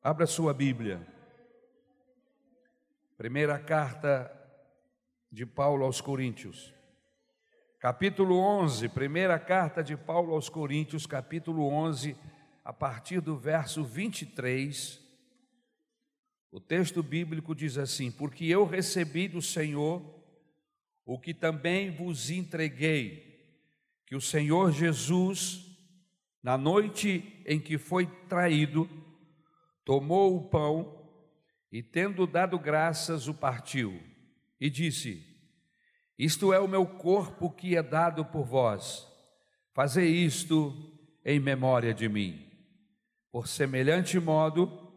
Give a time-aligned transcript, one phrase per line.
[0.00, 1.04] Abra sua Bíblia.
[3.16, 4.30] Primeira carta
[5.30, 6.72] de Paulo aos Coríntios.
[7.80, 12.16] Capítulo 11, primeira carta de Paulo aos Coríntios, capítulo 11,
[12.64, 15.00] a partir do verso 23.
[16.52, 20.00] O texto bíblico diz assim: Porque eu recebi do Senhor
[21.04, 23.52] o que também vos entreguei,
[24.06, 25.76] que o Senhor Jesus,
[26.40, 28.88] na noite em que foi traído,
[29.88, 31.08] tomou o pão
[31.72, 33.98] e, tendo dado graças, o partiu
[34.60, 35.24] e disse:
[36.18, 39.08] Isto é o meu corpo que é dado por vós,
[39.72, 40.76] fazei isto
[41.24, 42.46] em memória de mim.
[43.32, 44.92] Por semelhante modo,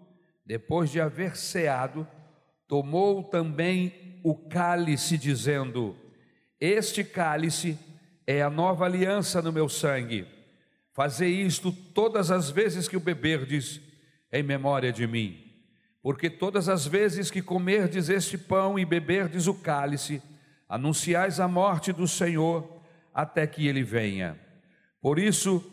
[0.45, 2.05] depois de haver ceado,
[2.67, 5.95] tomou também o cálice, dizendo:
[6.59, 7.79] Este cálice
[8.27, 10.27] é a nova aliança no meu sangue.
[10.91, 13.89] Fazei isto todas as vezes que o beberdes
[14.31, 15.37] em memória de mim.
[16.01, 20.21] Porque todas as vezes que comerdes este pão e beberdes o cálice,
[20.67, 22.81] anunciais a morte do Senhor
[23.13, 24.39] até que ele venha.
[25.01, 25.63] Por isso,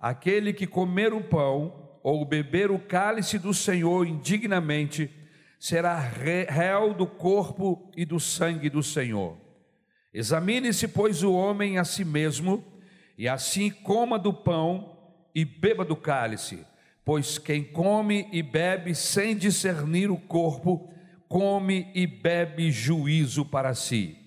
[0.00, 5.10] aquele que comer o pão ou beber o cálice do Senhor indignamente,
[5.58, 9.36] será réu do corpo e do sangue do Senhor.
[10.14, 12.64] Examine-se, pois, o homem a si mesmo,
[13.18, 14.96] e assim coma do pão
[15.34, 16.64] e beba do cálice.
[17.06, 20.92] Pois quem come e bebe sem discernir o corpo,
[21.28, 24.18] come e bebe juízo para si.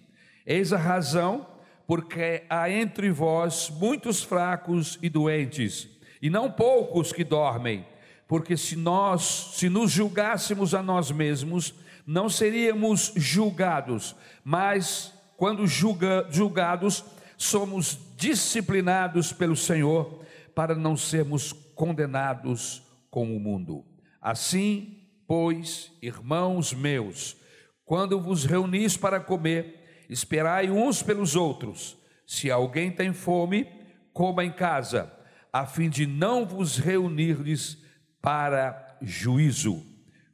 [0.46, 1.46] Eis a razão
[1.86, 5.90] porque há entre vós muitos fracos e doentes,
[6.22, 7.86] e não poucos que dormem.
[8.26, 11.74] Porque se nós, se nos julgássemos a nós mesmos,
[12.08, 17.04] não seríamos julgados, mas quando julga, julgados,
[17.36, 20.24] somos disciplinados pelo Senhor
[20.56, 23.86] para não sermos condenados com o mundo.
[24.22, 27.38] Assim, pois, irmãos meus,
[27.86, 31.98] quando vos reunis para comer, esperai uns pelos outros.
[32.28, 33.66] Se alguém tem fome,
[34.12, 35.10] coma em casa,
[35.54, 37.82] a fim de não vos reunirdes
[38.22, 39.82] para juízo.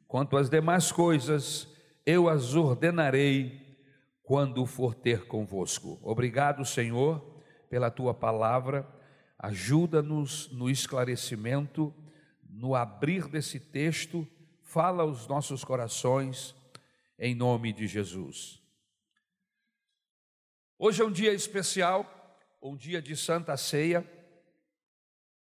[0.08, 1.68] Quanto às demais coisas,
[2.04, 3.78] eu as ordenarei
[4.24, 5.96] quando for ter convosco.
[6.02, 8.95] Obrigado, Senhor, pela tua palavra
[9.38, 11.94] ajuda-nos no esclarecimento,
[12.48, 14.26] no abrir desse texto,
[14.62, 16.54] fala aos nossos corações,
[17.18, 18.62] em nome de Jesus.
[20.78, 24.06] Hoje é um dia especial, um dia de Santa Ceia,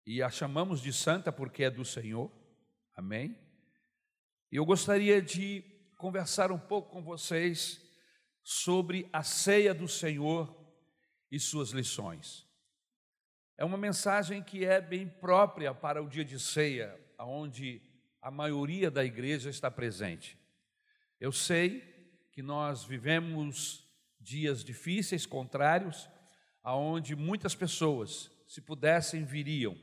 [0.05, 2.31] e a chamamos de Santa porque é do Senhor,
[2.95, 3.37] amém?
[4.51, 5.63] E eu gostaria de
[5.97, 7.79] conversar um pouco com vocês
[8.43, 10.53] sobre a ceia do Senhor
[11.31, 12.50] e suas lições.
[13.61, 17.79] É uma mensagem que é bem própria para o dia de ceia, onde
[18.19, 20.35] a maioria da igreja está presente.
[21.19, 21.81] Eu sei
[22.31, 23.87] que nós vivemos
[24.19, 26.09] dias difíceis, contrários,
[26.63, 29.77] aonde muitas pessoas, se pudessem, viriam,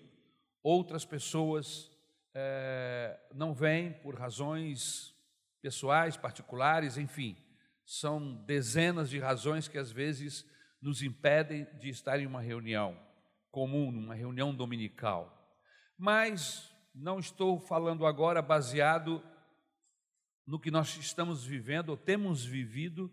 [0.61, 1.89] outras pessoas
[2.35, 5.15] é, não vêm por razões
[5.63, 7.37] pessoais, particulares, enfim,
[7.85, 10.45] são dezenas de razões que às vezes
[10.83, 13.07] nos impedem de estar em uma reunião
[13.59, 15.53] comum, numa reunião dominical.
[15.97, 19.21] Mas não estou falando agora baseado
[20.47, 23.11] no que nós estamos vivendo ou temos vivido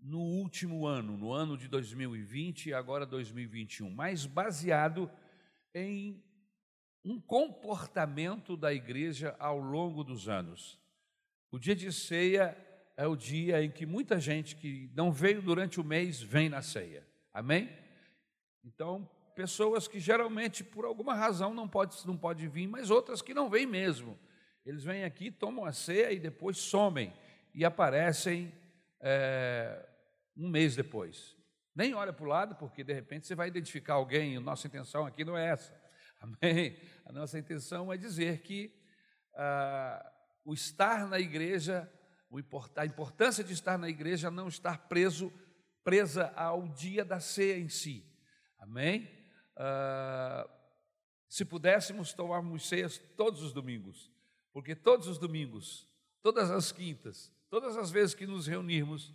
[0.00, 5.08] no último ano, no ano de 2020 e agora 2021, mas baseado
[5.72, 6.20] em
[7.04, 10.76] um comportamento da igreja ao longo dos anos.
[11.52, 12.58] O dia de ceia
[12.96, 16.62] é o dia em que muita gente que não veio durante o mês vem na
[16.62, 17.06] ceia.
[17.32, 17.70] Amém?
[18.64, 23.32] Então, pessoas que geralmente, por alguma razão, não pode, não pode vir, mas outras que
[23.32, 24.18] não vêm mesmo.
[24.66, 27.14] Eles vêm aqui, tomam a ceia e depois somem
[27.54, 28.52] e aparecem
[29.00, 29.88] é,
[30.36, 31.36] um mês depois.
[31.72, 35.06] Nem olha para o lado, porque de repente você vai identificar alguém, a nossa intenção
[35.06, 35.72] aqui não é essa.
[36.20, 36.76] Amém?
[37.06, 38.74] A nossa intenção é dizer que
[39.36, 40.04] ah,
[40.44, 41.88] o estar na igreja,
[42.74, 45.32] a importância de estar na igreja não estar preso,
[45.84, 48.04] presa ao dia da ceia em si.
[48.58, 49.17] Amém?
[49.58, 50.48] Uh,
[51.28, 54.10] se pudéssemos, tomávamos ceias todos os domingos,
[54.52, 55.86] porque todos os domingos,
[56.22, 59.12] todas as quintas, todas as vezes que nos reunirmos,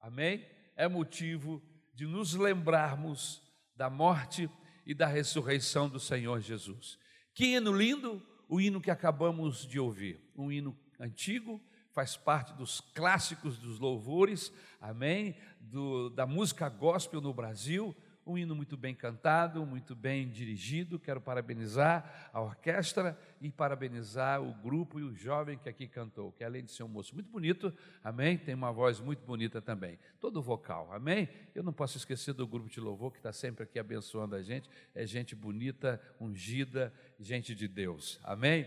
[0.00, 0.46] amém?
[0.76, 3.42] É motivo de nos lembrarmos
[3.74, 4.48] da morte
[4.86, 6.98] e da ressurreição do Senhor Jesus.
[7.34, 11.60] Que hino lindo, o hino que acabamos de ouvir, um hino antigo,
[11.92, 15.36] faz parte dos clássicos dos louvores, amém?
[15.60, 17.94] Do, da música gospel no Brasil,
[18.26, 20.98] um hino muito bem cantado, muito bem dirigido.
[20.98, 26.44] Quero parabenizar a orquestra e parabenizar o grupo e o jovem que aqui cantou, que
[26.44, 27.72] além de ser um moço muito bonito,
[28.04, 29.98] amém, tem uma voz muito bonita também.
[30.20, 31.28] Todo vocal, amém?
[31.54, 34.68] Eu não posso esquecer do grupo de louvor que está sempre aqui abençoando a gente.
[34.94, 38.66] É gente bonita, ungida, gente de Deus, amém?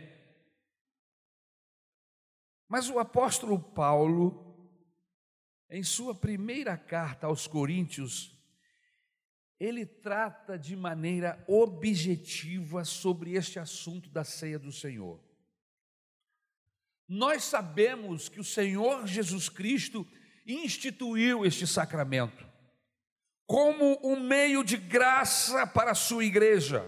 [2.68, 4.58] Mas o apóstolo Paulo,
[5.70, 8.33] em sua primeira carta aos Coríntios,
[9.64, 15.24] ele trata de maneira objetiva sobre este assunto da ceia do Senhor.
[17.08, 20.06] Nós sabemos que o Senhor Jesus Cristo
[20.46, 22.46] instituiu este sacramento
[23.46, 26.84] como um meio de graça para a sua igreja.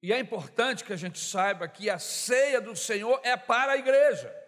[0.00, 3.76] E é importante que a gente saiba que a ceia do Senhor é para a
[3.76, 4.45] igreja.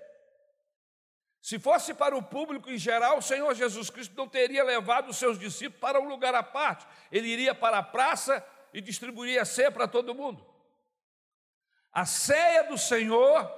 [1.48, 5.16] Se fosse para o público em geral, o Senhor Jesus Cristo não teria levado os
[5.16, 6.86] seus discípulos para um lugar à parte.
[7.10, 10.46] Ele iria para a praça e distribuiria ceia para todo mundo.
[11.90, 13.50] A ceia do Senhor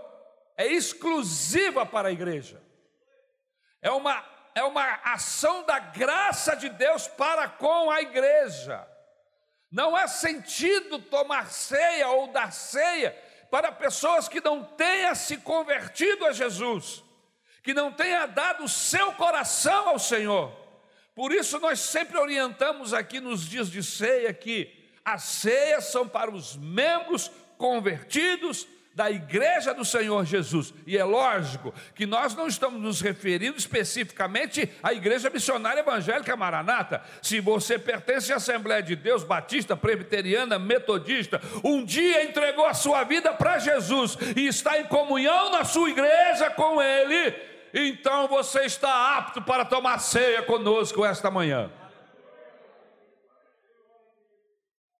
[0.56, 2.62] é exclusiva para a igreja.
[3.82, 8.88] É uma, é uma ação da graça de Deus para com a igreja.
[9.68, 13.10] Não é sentido tomar ceia ou dar ceia
[13.50, 17.09] para pessoas que não tenham se convertido a Jesus
[17.62, 20.52] que não tenha dado o seu coração ao Senhor.
[21.14, 24.72] Por isso nós sempre orientamos aqui nos dias de ceia que
[25.04, 30.74] as ceias são para os membros convertidos da igreja do Senhor Jesus.
[30.86, 37.02] E é lógico que nós não estamos nos referindo especificamente à igreja missionária evangélica Maranata.
[37.22, 43.04] Se você pertence à Assembleia de Deus, Batista, Presbiteriana, Metodista, um dia entregou a sua
[43.04, 47.30] vida para Jesus e está em comunhão na sua igreja com Ele,
[47.72, 51.70] então você está apto para tomar ceia conosco esta manhã.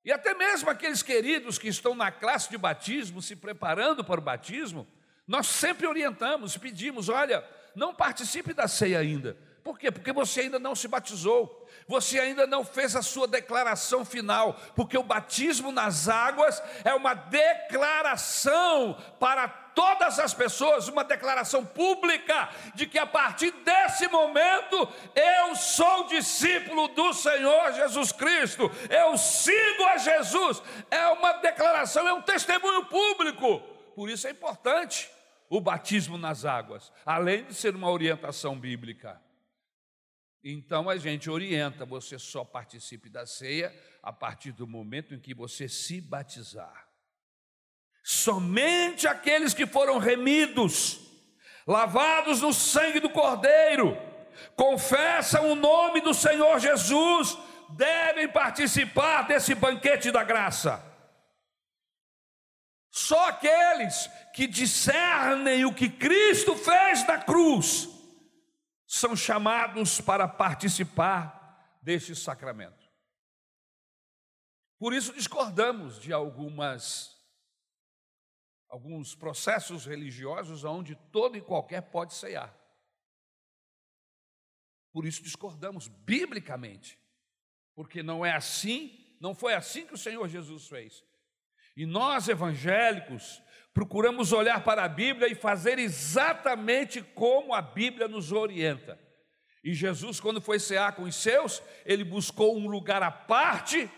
[0.05, 4.23] E até mesmo aqueles queridos que estão na classe de batismo, se preparando para o
[4.25, 4.87] batismo,
[5.27, 7.45] nós sempre orientamos, pedimos: olha,
[7.75, 9.37] não participe da ceia ainda.
[9.63, 9.91] Por quê?
[9.91, 14.97] Porque você ainda não se batizou, você ainda não fez a sua declaração final, porque
[14.97, 22.87] o batismo nas águas é uma declaração para todas as pessoas, uma declaração pública de
[22.87, 29.99] que a partir desse momento eu sou discípulo do Senhor Jesus Cristo, eu sigo a
[29.99, 30.63] Jesus.
[30.91, 33.61] É uma declaração, é um testemunho público.
[33.95, 35.11] Por isso é importante
[35.49, 39.21] o batismo nas águas, além de ser uma orientação bíblica.
[40.43, 45.35] Então a gente orienta, você só participe da ceia a partir do momento em que
[45.35, 46.90] você se batizar.
[48.11, 50.99] Somente aqueles que foram remidos,
[51.65, 53.97] lavados no sangue do Cordeiro,
[54.57, 60.85] confessam o nome do Senhor Jesus, devem participar desse banquete da graça.
[62.91, 67.89] Só aqueles que discernem o que Cristo fez na cruz
[68.89, 72.91] são chamados para participar deste sacramento.
[74.81, 77.20] Por isso discordamos de algumas
[78.71, 82.57] alguns processos religiosos onde todo e qualquer pode ceiar.
[84.93, 86.97] Por isso discordamos biblicamente,
[87.75, 91.05] porque não é assim, não foi assim que o Senhor Jesus fez.
[91.77, 93.43] E nós evangélicos
[93.75, 98.99] procuramos olhar para a Bíblia e fazer exatamente como a Bíblia nos orienta.
[99.62, 103.91] E Jesus, quando foi cear com os seus, ele buscou um lugar à parte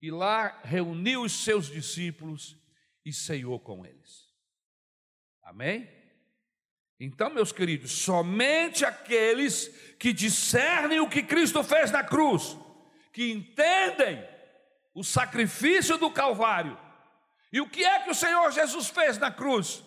[0.00, 2.63] e lá reuniu os seus discípulos
[3.04, 4.32] e ceiou com eles.
[5.42, 5.88] Amém?
[6.98, 9.68] Então, meus queridos, somente aqueles
[9.98, 12.56] que discernem o que Cristo fez na cruz,
[13.12, 14.26] que entendem
[14.94, 16.78] o sacrifício do Calvário,
[17.52, 19.84] e o que é que o Senhor Jesus fez na cruz?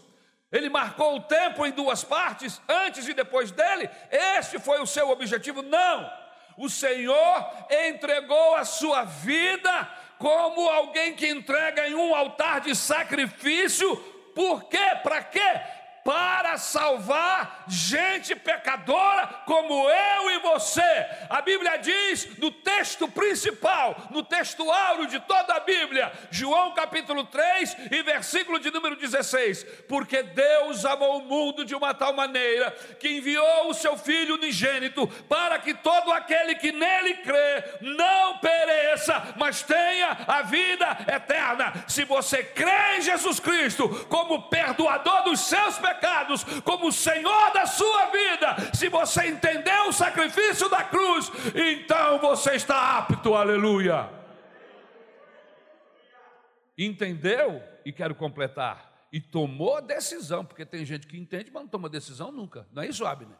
[0.51, 3.89] Ele marcou o tempo em duas partes, antes e depois dele.
[4.09, 5.61] Este foi o seu objetivo?
[5.61, 6.09] Não.
[6.57, 13.95] O Senhor entregou a sua vida como alguém que entrega em um altar de sacrifício.
[14.35, 14.95] Por quê?
[15.03, 15.61] Para quê?
[16.07, 21.05] Para salvar gente pecadora como eu e você.
[21.29, 27.25] A Bíblia diz no texto principal, no texto áureo de toda a Bíblia, João capítulo
[27.25, 32.71] 3 e versículo de número 16: Porque Deus amou o mundo de uma tal maneira
[33.01, 39.35] que enviou o seu Filho unigênito para que todo aquele que nele crê não pereça,
[39.35, 41.73] mas tenha a vida eterna.
[41.85, 47.65] Se você crê em Jesus Cristo como perdoador dos seus pecados, pecados como Senhor da
[47.65, 54.09] sua vida, se você entendeu o sacrifício da cruz, então você está apto, aleluia.
[56.77, 57.61] Entendeu?
[57.83, 59.07] E quero completar.
[59.11, 62.67] E tomou decisão, porque tem gente que entende, mas não toma decisão nunca.
[62.71, 63.37] Não é isso, Abner?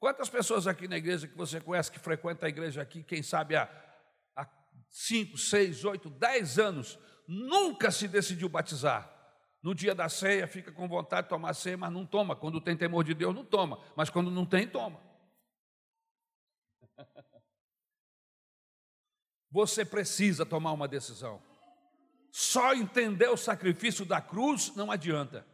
[0.00, 3.54] Quantas pessoas aqui na igreja que você conhece, que frequenta a igreja aqui, quem sabe
[3.54, 3.68] há,
[4.34, 4.46] há
[4.90, 6.98] cinco, seis, oito, dez anos,
[7.28, 9.19] nunca se decidiu batizar?
[9.62, 12.34] No dia da ceia, fica com vontade de tomar ceia, mas não toma.
[12.34, 13.78] Quando tem temor de Deus, não toma.
[13.94, 15.00] Mas quando não tem, toma.
[19.50, 21.42] Você precisa tomar uma decisão.
[22.32, 25.46] Só entender o sacrifício da cruz não adianta.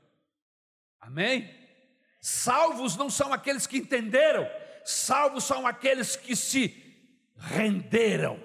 [1.00, 1.52] Amém?
[2.20, 4.48] Salvos não são aqueles que entenderam,
[4.84, 6.84] salvos são aqueles que se
[7.36, 8.42] renderam.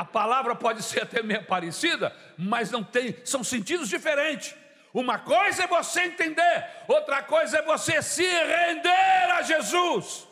[0.00, 4.56] A palavra pode ser até meio parecida, mas não tem, são sentidos diferentes.
[4.94, 10.26] Uma coisa é você entender, outra coisa é você se render a Jesus,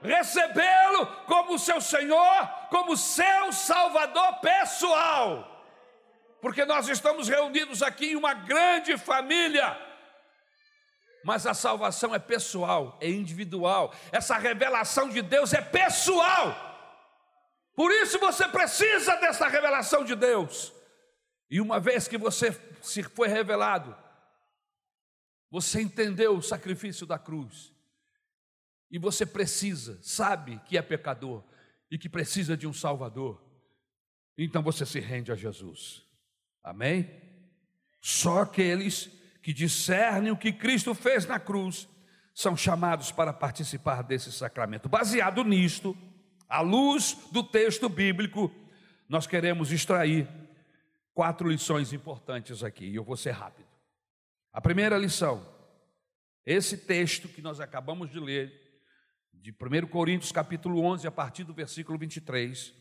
[0.00, 5.50] recebê-lo como seu Senhor, como seu Salvador pessoal
[6.40, 9.78] porque nós estamos reunidos aqui em uma grande família.
[11.24, 13.94] Mas a salvação é pessoal, é individual.
[14.12, 16.54] Essa revelação de Deus é pessoal.
[17.74, 20.72] Por isso você precisa dessa revelação de Deus.
[21.50, 22.52] E uma vez que você
[22.82, 23.96] se foi revelado,
[25.50, 27.72] você entendeu o sacrifício da cruz.
[28.90, 31.42] E você precisa, sabe que é pecador
[31.90, 33.42] e que precisa de um Salvador.
[34.36, 36.04] Então você se rende a Jesus.
[36.62, 37.10] Amém?
[38.00, 39.10] Só aqueles
[39.42, 41.88] que discernem o que Cristo fez na cruz
[42.34, 44.88] são chamados para participar desse sacramento.
[44.88, 45.96] Baseado nisto,
[46.48, 48.50] à luz do texto bíblico,
[49.08, 50.28] nós queremos extrair
[51.12, 53.68] quatro lições importantes aqui, e eu vou ser rápido.
[54.52, 55.46] A primeira lição,
[56.44, 58.62] esse texto que nós acabamos de ler,
[59.32, 62.72] de 1 Coríntios capítulo 11, a partir do versículo 23,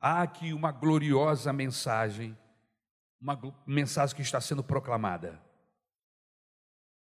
[0.00, 2.36] há aqui uma gloriosa mensagem
[3.20, 5.40] uma mensagem que está sendo proclamada.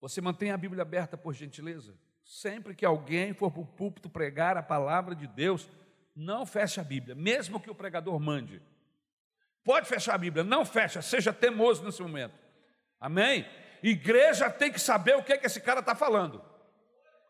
[0.00, 1.98] Você mantém a Bíblia aberta, por gentileza?
[2.26, 5.70] Sempre que alguém for para o púlpito pregar a palavra de Deus,
[6.14, 8.60] não feche a Bíblia, mesmo que o pregador mande.
[9.62, 12.34] Pode fechar a Bíblia, não fecha, seja teimoso nesse momento.
[13.00, 13.46] Amém?
[13.80, 16.44] Igreja tem que saber o que, é que esse cara está falando.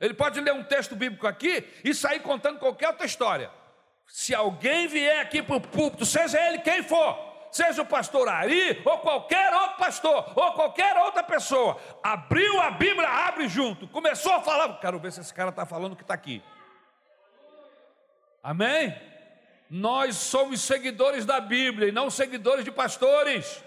[0.01, 3.51] Ele pode ler um texto bíblico aqui e sair contando qualquer outra história.
[4.07, 7.15] Se alguém vier aqui para o púlpito, seja ele quem for,
[7.51, 13.09] seja o pastor Ari, ou qualquer outro pastor, ou qualquer outra pessoa, abriu a Bíblia,
[13.09, 16.15] abre junto, começou a falar, quero ver se esse cara está falando o que está
[16.15, 16.43] aqui.
[18.43, 18.95] Amém?
[19.69, 23.63] Nós somos seguidores da Bíblia e não seguidores de pastores.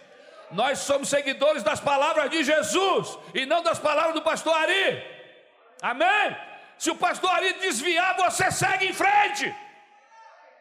[0.52, 5.04] Nós somos seguidores das palavras de Jesus e não das palavras do pastor Ari.
[5.82, 6.38] Amém?
[6.78, 9.54] Se o pastor Ari desviar, você segue em frente.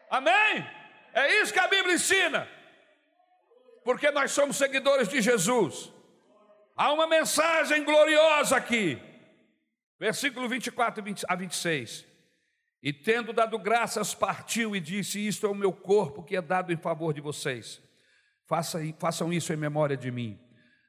[0.09, 0.67] Amém?
[1.13, 2.47] É isso que a Bíblia ensina
[3.83, 5.91] porque nós somos seguidores de Jesus.
[6.75, 8.97] Há uma mensagem gloriosa aqui,
[9.99, 12.05] versículo 24 a 26.
[12.81, 16.71] E tendo dado graças, partiu e disse: Isto é o meu corpo que é dado
[16.71, 17.81] em favor de vocês.
[18.45, 20.39] façam isso em memória de mim.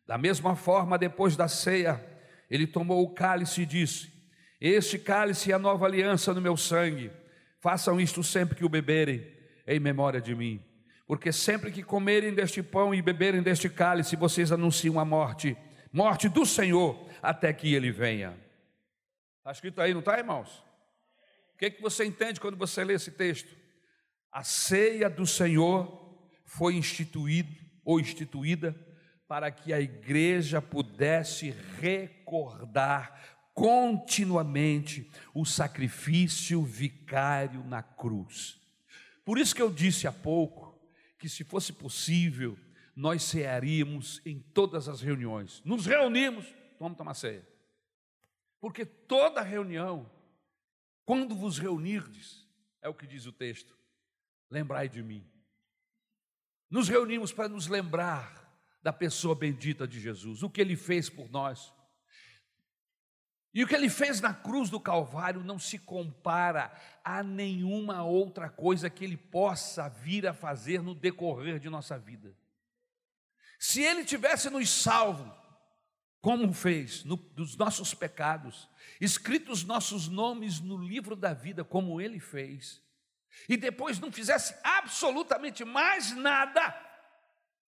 [0.06, 2.04] Da mesma forma, depois da ceia,
[2.48, 4.12] ele tomou o cálice e disse:
[4.60, 7.10] Este cálice é a nova aliança no meu sangue.
[7.60, 9.26] Façam isto sempre que o beberem,
[9.66, 10.69] em memória de mim
[11.10, 15.56] porque sempre que comerem deste pão e beberem deste cálice, vocês anunciam a morte,
[15.92, 18.38] morte do Senhor, até que ele venha.
[19.38, 20.62] Está escrito aí, não está, irmãos?
[21.52, 23.56] O que, é que você entende quando você lê esse texto?
[24.30, 27.50] A ceia do Senhor foi instituída
[27.84, 28.72] ou instituída
[29.26, 33.20] para que a igreja pudesse recordar
[33.52, 38.60] continuamente o sacrifício vicário na cruz.
[39.24, 40.69] Por isso que eu disse há pouco
[41.20, 42.58] que, se fosse possível,
[42.96, 45.62] nós cearíamos em todas as reuniões.
[45.64, 46.46] Nos reunimos,
[46.78, 47.46] vamos tomar ceia.
[48.58, 50.10] Porque toda reunião,
[51.04, 52.48] quando vos reunirdes,
[52.80, 53.76] é o que diz o texto,
[54.50, 55.22] lembrai de mim.
[56.70, 58.50] Nos reunimos para nos lembrar
[58.82, 61.72] da pessoa bendita de Jesus, o que ele fez por nós.
[63.52, 66.72] E o que ele fez na cruz do Calvário não se compara
[67.04, 72.36] a nenhuma outra coisa que ele possa vir a fazer no decorrer de nossa vida.
[73.58, 75.34] Se ele tivesse nos salvo,
[76.20, 78.68] como fez, no, dos nossos pecados,
[79.00, 82.80] escrito os nossos nomes no livro da vida, como ele fez,
[83.48, 86.74] e depois não fizesse absolutamente mais nada,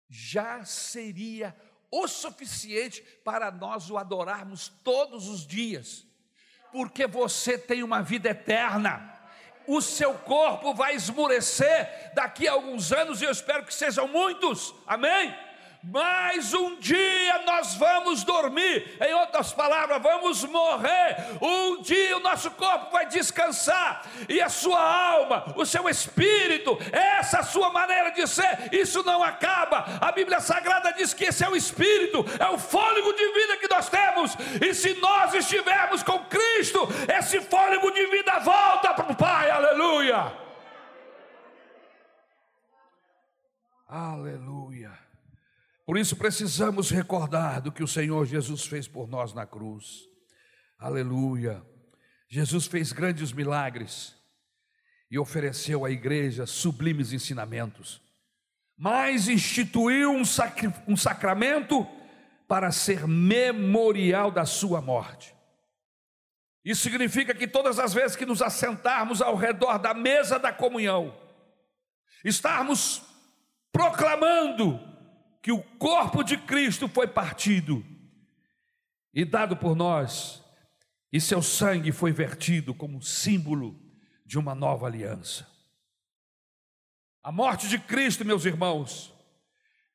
[0.09, 1.55] já seria
[1.91, 6.05] o suficiente para nós o adorarmos todos os dias,
[6.71, 9.17] porque você tem uma vida eterna.
[9.67, 14.73] O seu corpo vai esmurecer daqui a alguns anos, e eu espero que sejam muitos,
[14.87, 15.35] amém?
[15.83, 21.15] Mas um dia nós vamos dormir, em outras palavras, vamos morrer.
[21.41, 27.43] Um dia o nosso corpo vai descansar, e a sua alma, o seu espírito, essa
[27.43, 29.85] sua maneira de ser, isso não acaba.
[30.01, 33.69] A Bíblia Sagrada diz que esse é o espírito, é o fôlego de vida que
[33.69, 39.15] nós temos, e se nós estivermos com Cristo, esse fôlego de vida volta para o
[39.15, 40.31] Pai, aleluia.
[43.87, 44.58] Aleluia.
[45.89, 50.07] Por isso precisamos recordar do que o Senhor Jesus fez por nós na cruz.
[50.77, 51.65] Aleluia.
[52.27, 54.15] Jesus fez grandes milagres
[55.09, 58.03] e ofereceu à igreja sublimes ensinamentos,
[58.77, 61.87] mas instituiu um, sacri, um sacramento
[62.47, 65.35] para ser memorial da sua morte.
[66.63, 71.19] Isso significa que todas as vezes que nos assentarmos ao redor da mesa da comunhão,
[72.23, 73.01] estarmos
[73.71, 74.88] proclamando
[75.41, 77.85] que o corpo de Cristo foi partido
[79.13, 80.43] e dado por nós,
[81.11, 83.79] e seu sangue foi vertido como símbolo
[84.25, 85.47] de uma nova aliança.
[87.23, 89.13] A morte de Cristo, meus irmãos,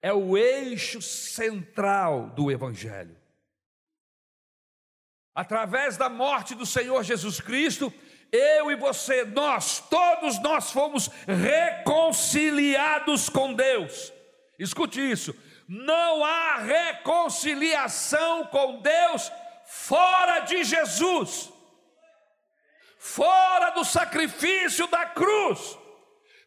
[0.03, 3.17] é o eixo central do Evangelho.
[5.35, 7.93] Através da morte do Senhor Jesus Cristo,
[8.31, 14.13] eu e você, nós, todos nós fomos reconciliados com Deus.
[14.59, 15.35] Escute isso:
[15.69, 19.31] não há reconciliação com Deus
[19.67, 21.53] fora de Jesus,
[22.99, 25.79] fora do sacrifício da cruz.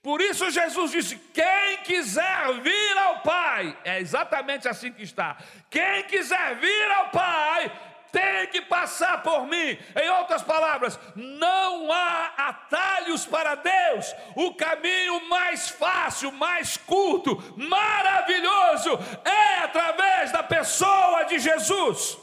[0.01, 5.37] Por isso Jesus disse: quem quiser vir ao Pai, é exatamente assim que está.
[5.69, 7.86] Quem quiser vir ao Pai,
[8.17, 9.77] tem que passar por mim.
[9.95, 14.15] Em outras palavras, não há atalhos para Deus.
[14.35, 18.89] O caminho mais fácil, mais curto, maravilhoso
[19.23, 22.17] é através da pessoa de Jesus.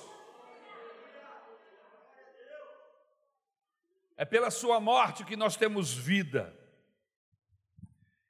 [4.16, 6.52] É pela sua morte que nós temos vida.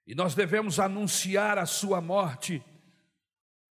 [0.07, 2.63] E nós devemos anunciar a sua morte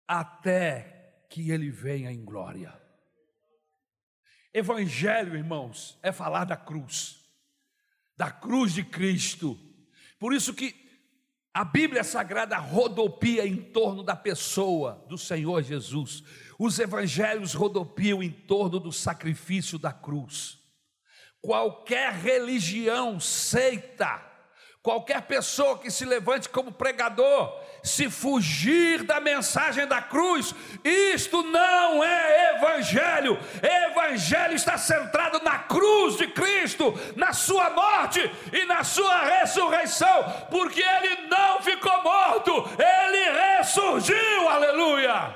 [0.08, 2.83] até que ele venha em glória.
[4.54, 7.20] Evangelho, irmãos, é falar da cruz,
[8.16, 9.60] da cruz de Cristo.
[10.20, 10.76] Por isso que
[11.54, 16.24] a Bíblia Sagrada rodopia em torno da pessoa do Senhor Jesus.
[16.60, 20.60] Os evangelhos rodopiam em torno do sacrifício da cruz.
[21.42, 24.34] Qualquer religião, seita,
[24.84, 32.02] Qualquer pessoa que se levante como pregador, se fugir da mensagem da cruz, isto não
[32.02, 33.38] é evangelho.
[33.62, 38.22] Evangelho está centrado na cruz de Cristo, na sua morte
[38.54, 44.50] e na sua ressurreição, porque ele não ficou morto, ele ressurgiu.
[44.50, 45.36] Aleluia!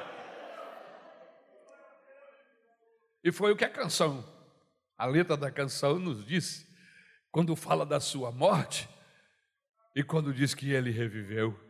[3.22, 4.24] E foi o que a canção,
[4.98, 6.66] a letra da canção nos disse,
[7.30, 8.88] quando fala da sua morte,
[9.94, 11.67] e quando diz que ele reviveu,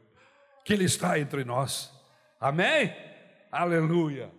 [0.68, 1.90] que ele está entre nós.
[2.42, 2.94] Amém?
[3.50, 4.30] Aleluia.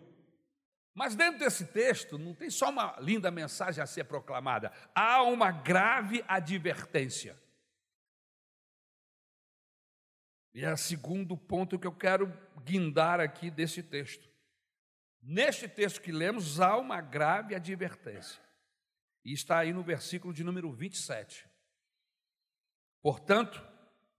[0.95, 5.51] Mas dentro desse texto não tem só uma linda mensagem a ser proclamada, há uma
[5.51, 7.35] grave advertência.
[10.53, 12.31] E é o segundo ponto que eu quero
[12.63, 14.29] guindar aqui desse texto.
[15.23, 18.43] Neste texto que lemos, há uma grave advertência.
[19.25, 21.49] E está aí no versículo de número 27.
[23.01, 23.67] Portanto,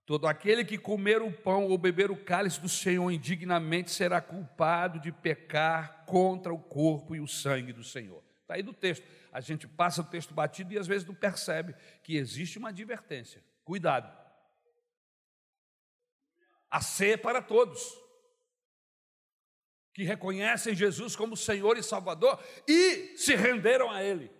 [0.09, 4.99] Todo aquele que comer o pão ou beber o cálice do Senhor indignamente será culpado
[4.99, 8.23] de pecar contra o corpo e o sangue do Senhor.
[8.41, 9.05] Está aí do texto.
[9.31, 13.43] A gente passa o texto batido e às vezes não percebe que existe uma advertência.
[13.63, 14.11] Cuidado.
[16.71, 17.79] A ser para todos
[19.93, 24.31] que reconhecem Jesus como Senhor e Salvador e se renderam a Ele.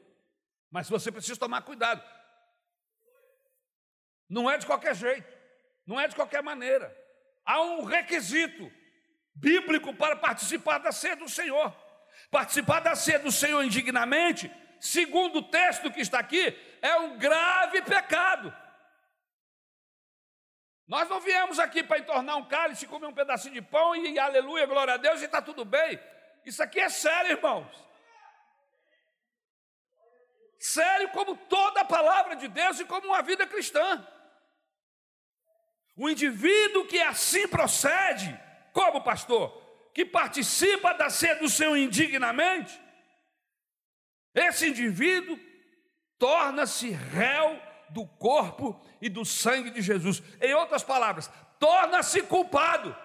[0.72, 2.04] Mas você precisa tomar cuidado.
[4.28, 5.39] Não é de qualquer jeito.
[5.90, 6.96] Não é de qualquer maneira.
[7.44, 8.72] Há um requisito
[9.34, 11.76] bíblico para participar da ceia do Senhor.
[12.30, 17.82] Participar da ceia do Senhor indignamente, segundo o texto que está aqui, é um grave
[17.82, 18.56] pecado.
[20.88, 24.68] Nós não viemos aqui para entornar um cálice, comer um pedacinho de pão e aleluia,
[24.68, 26.00] glória a Deus e está tudo bem.
[26.46, 27.68] Isso aqui é sério, irmãos.
[30.60, 34.08] Sério como toda a palavra de Deus e como uma vida cristã.
[36.00, 38.40] O indivíduo que assim procede,
[38.74, 39.70] como pastor?
[39.94, 42.80] que participa da sedução indignamente,
[44.34, 45.38] esse indivíduo
[46.18, 47.60] torna-se réu
[47.90, 50.22] do corpo e do sangue de Jesus.
[50.40, 52.96] Em outras palavras, torna-se culpado.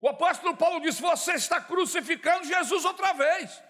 [0.00, 3.62] O apóstolo Paulo disse: Você está crucificando Jesus outra vez.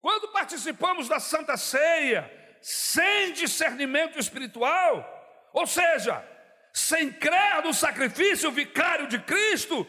[0.00, 5.04] Quando participamos da Santa Ceia, sem discernimento espiritual,
[5.52, 6.26] ou seja,
[6.72, 9.86] sem crer no sacrifício vicário de Cristo,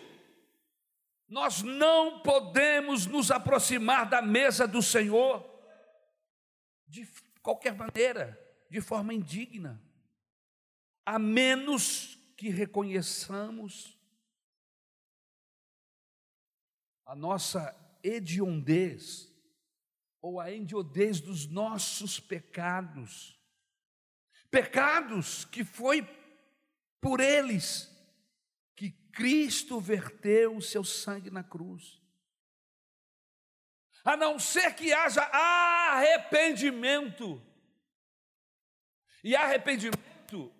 [1.25, 5.49] nós não podemos nos aproximar da mesa do Senhor
[6.85, 7.07] de
[7.41, 8.38] qualquer maneira,
[8.69, 9.81] de forma indigna,
[11.05, 13.97] a menos que reconheçamos
[17.05, 19.33] a nossa hediondez
[20.25, 23.39] ou a endiodez dos nossos pecados,
[24.49, 26.01] pecados que foi
[26.99, 27.95] por eles
[28.75, 32.01] que Cristo verteu o seu sangue na cruz.
[34.03, 37.39] A não ser que haja arrependimento.
[39.23, 40.51] E arrependimento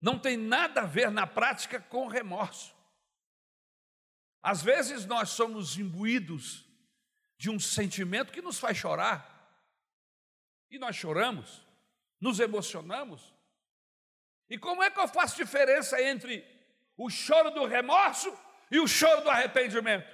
[0.00, 2.74] não tem nada a ver na prática com remorso.
[4.42, 6.67] Às vezes nós somos imbuídos
[7.38, 9.36] de um sentimento que nos faz chorar.
[10.70, 11.64] E nós choramos,
[12.20, 13.32] nos emocionamos.
[14.50, 16.44] E como é que eu faço diferença entre
[16.96, 18.36] o choro do remorso
[18.70, 20.06] e o choro do arrependimento?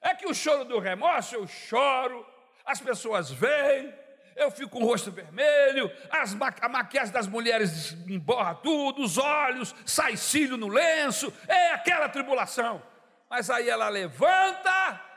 [0.00, 2.26] É que o choro do remorso eu choro,
[2.64, 3.94] as pessoas veem,
[4.36, 9.74] eu fico com o rosto vermelho, as, a maquiagem das mulheres emborra tudo, os olhos,
[9.86, 12.82] sai cílio no lenço, é aquela tribulação.
[13.28, 15.07] Mas aí ela levanta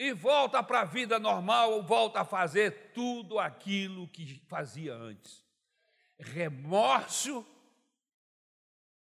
[0.00, 5.44] e volta para a vida normal, volta a fazer tudo aquilo que fazia antes.
[6.18, 7.46] Remorso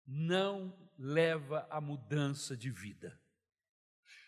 [0.06, 3.18] não leva a mudança de vida.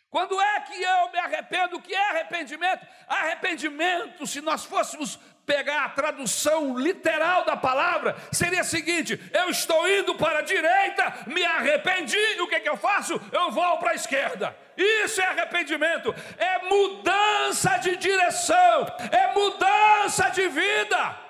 [0.08, 1.76] Quando é que eu me arrependo?
[1.76, 2.86] O que é arrependimento?
[3.06, 9.88] Arrependimento, se nós fôssemos pegar a tradução literal da palavra, seria o seguinte: eu estou
[9.88, 13.18] indo para a direita, me arrependi, e o que, que eu faço?
[13.32, 14.54] Eu vou para a esquerda.
[14.76, 21.20] Isso é arrependimento, é mudança de direção, é mudança de vida.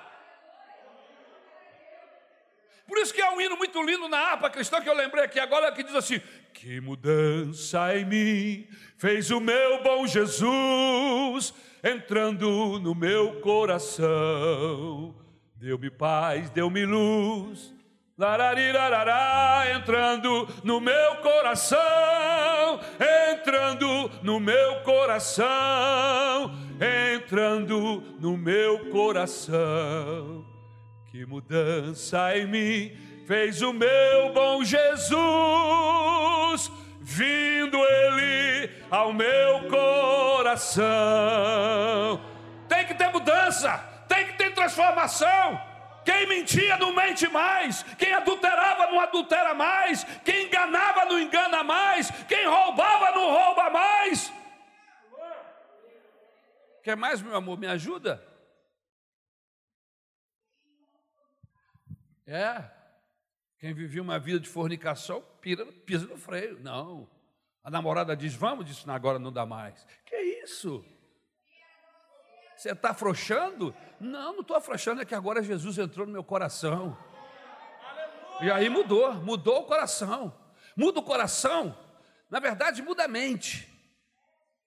[2.87, 5.39] Por isso que é um hino muito lindo na harpa cristã que eu lembrei aqui
[5.39, 6.21] agora, que diz assim:
[6.53, 11.53] Que mudança em mim fez o meu bom Jesus
[11.91, 15.15] entrando no meu coração.
[15.55, 17.73] Deu-me paz, deu-me luz,
[18.17, 22.79] lararirarará, entrando no meu coração,
[23.31, 26.51] entrando no meu coração,
[27.15, 30.45] entrando no meu coração.
[31.11, 32.91] Que mudança em mim
[33.25, 35.17] fez o meu bom Jesus,
[37.09, 40.85] vindo ele ao meu coração.
[42.67, 43.77] Tem que ter mudança,
[44.09, 45.65] tem que ter transformação.
[46.03, 52.11] Quem mentia não mente mais, quem adulterava não adultera mais, quem enganava não engana mais,
[52.27, 54.33] quem roubava não rouba mais.
[56.83, 57.57] Quer mais, meu amor?
[57.57, 58.21] Me ajuda?
[62.25, 62.76] É.
[63.59, 66.59] Quem vivia uma vida de fornicação, pira, pisa no freio.
[66.59, 67.09] Não.
[67.63, 69.85] A namorada diz: Vamos, disse, agora não dá mais.
[70.05, 70.85] Que isso?
[72.55, 73.75] Você está afrouxando?
[73.99, 76.97] Não, não estou afrouxando, é que agora Jesus entrou no meu coração.
[78.41, 80.33] E aí mudou, mudou o coração.
[80.75, 81.75] Muda o coração,
[82.29, 83.67] na verdade, muda a mente.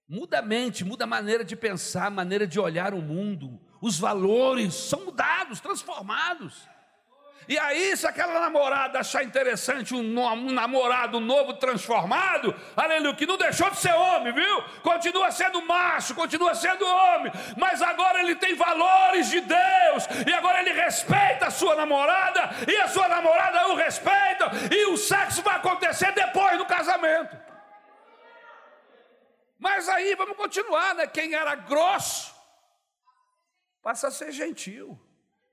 [0.07, 3.61] Muda a mente, muda a maneira de pensar, a maneira de olhar o mundo.
[3.81, 6.67] Os valores são mudados, transformados.
[7.47, 13.69] E aí, se aquela namorada achar interessante um, namorado novo transformado, aleluia, que não deixou
[13.71, 14.63] de ser homem, viu?
[14.83, 20.61] Continua sendo macho, continua sendo homem, mas agora ele tem valores de Deus, e agora
[20.61, 25.55] ele respeita a sua namorada, e a sua namorada o respeita, e o sexo vai
[25.55, 27.35] acontecer depois do casamento.
[29.57, 31.07] Mas aí vamos continuar, né?
[31.07, 32.33] Quem era grosso
[33.81, 34.99] passa a ser gentil,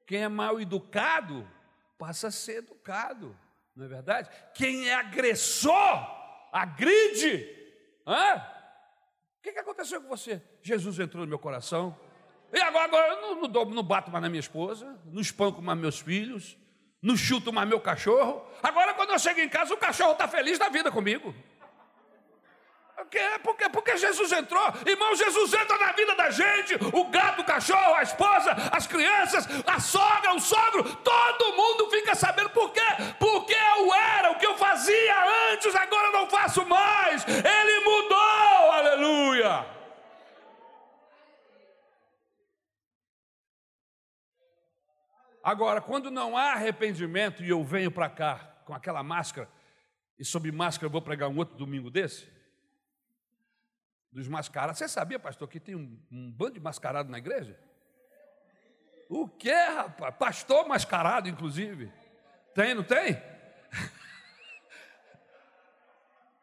[0.06, 1.48] quem é mal educado
[1.98, 3.36] passa a ser educado,
[3.74, 4.30] não é verdade?
[4.54, 6.06] Quem é agressor,
[6.52, 7.46] agride.
[8.06, 8.36] Hã?
[8.36, 10.40] O que, que aconteceu com você?
[10.62, 11.98] Jesus entrou no meu coração.
[12.52, 15.78] E agora, agora eu não, não, não bato mais na minha esposa, não espanco mais
[15.78, 16.56] meus filhos,
[17.02, 18.42] não chuto mais meu cachorro.
[18.62, 21.34] Agora, quando eu chego em casa, o cachorro está feliz da vida comigo.
[22.98, 27.42] É porque, é porque Jesus entrou, irmão, Jesus entra na vida da gente, o gato,
[27.42, 32.72] o cachorro, a esposa, as crianças, a sogra, o sogro, todo mundo fica sabendo por
[32.72, 32.80] quê?
[33.20, 39.64] Porque eu era o que eu fazia antes, agora não faço mais, ele mudou, aleluia.
[45.44, 49.48] Agora, quando não há arrependimento e eu venho para cá com aquela máscara,
[50.18, 52.37] e sob máscara eu vou pregar um outro domingo desse,
[54.12, 54.78] dos mascarados.
[54.78, 57.58] Você sabia, pastor, que tem um, um bando de mascarado na igreja?
[59.08, 60.14] O que, rapaz?
[60.16, 61.92] Pastor mascarado, inclusive.
[62.54, 63.20] Tem, não tem?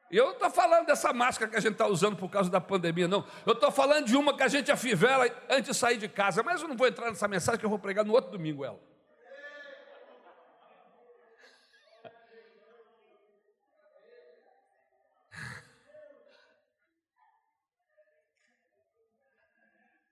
[0.10, 3.08] Eu não estou falando dessa máscara que a gente está usando por causa da pandemia,
[3.08, 3.26] não.
[3.46, 6.42] Eu estou falando de uma que a gente afivela antes de sair de casa.
[6.42, 8.80] Mas eu não vou entrar nessa mensagem que eu vou pregar no outro domingo ela.